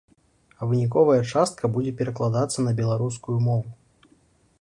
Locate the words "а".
0.59-0.67